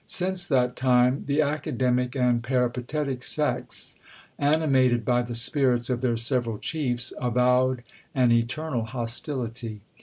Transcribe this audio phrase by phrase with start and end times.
[0.07, 3.99] Since that time the academic and peripatetic sects,
[4.39, 7.83] animated by the spirits of their several chiefs, avowed
[8.15, 9.81] an eternal hostility.